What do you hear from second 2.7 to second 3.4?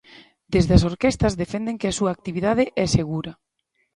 é segura...